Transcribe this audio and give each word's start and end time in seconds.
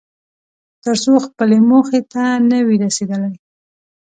تر 0.83 0.95
څو 1.03 1.13
خپلې 1.25 1.57
موخې 1.69 2.01
ته 2.11 2.23
نه 2.49 2.57
وې 2.65 2.75
رسېدلی. 2.83 3.33